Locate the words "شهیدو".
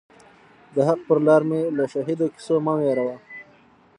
1.93-2.25